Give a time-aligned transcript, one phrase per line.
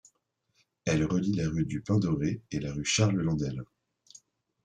[0.83, 3.61] Elle relie la rue du Pin-Doré et la rue Charles-Landelle.